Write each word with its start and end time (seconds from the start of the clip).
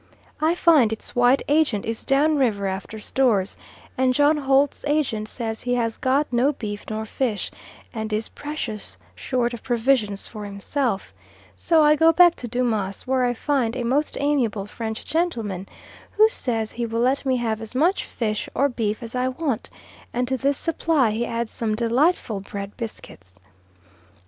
I 0.41 0.55
find 0.55 0.91
its 0.91 1.15
white 1.15 1.43
Agent 1.47 1.85
is 1.85 2.03
down 2.03 2.35
river 2.37 2.65
after 2.65 2.99
stores, 2.99 3.55
and 3.95 4.15
John 4.15 4.35
Holt's 4.37 4.83
Agent 4.87 5.27
says 5.29 5.61
he 5.61 5.75
has 5.75 5.95
got 5.97 6.25
no 6.33 6.53
beef 6.53 6.85
nor 6.89 7.05
fish, 7.05 7.51
and 7.93 8.11
is 8.11 8.27
precious 8.27 8.97
short 9.13 9.53
of 9.53 9.61
provisions 9.61 10.25
for 10.25 10.43
himself; 10.45 11.13
so 11.55 11.83
I 11.83 11.95
go 11.95 12.11
back 12.11 12.33
to 12.37 12.47
Dumas', 12.47 13.05
where 13.05 13.23
I 13.23 13.35
find 13.35 13.75
a 13.75 13.83
most 13.83 14.17
amiable 14.19 14.65
French 14.65 15.05
gentleman, 15.05 15.69
who 16.13 16.29
says 16.29 16.71
he 16.71 16.87
will 16.87 17.01
let 17.01 17.23
me 17.23 17.37
have 17.37 17.61
as 17.61 17.75
much 17.75 18.03
fish 18.03 18.49
or 18.55 18.69
beef 18.69 19.03
as 19.03 19.13
I 19.13 19.27
want, 19.27 19.69
and 20.13 20.27
to 20.27 20.35
this 20.35 20.57
supply 20.57 21.11
he 21.11 21.27
adds 21.27 21.51
some 21.51 21.75
delightful 21.75 22.39
bread 22.39 22.75
biscuits. 22.75 23.39